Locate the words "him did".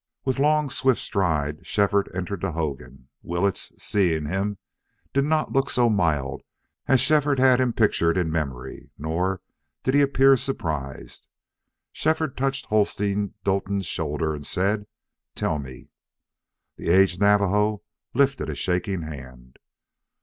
4.25-5.25